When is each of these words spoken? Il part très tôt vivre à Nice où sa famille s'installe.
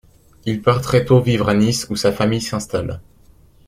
Il 0.45 0.63
part 0.63 0.81
très 0.81 1.05
tôt 1.05 1.19
vivre 1.21 1.47
à 1.49 1.53
Nice 1.53 1.85
où 1.91 1.95
sa 1.95 2.11
famille 2.11 2.41
s'installe. 2.41 3.01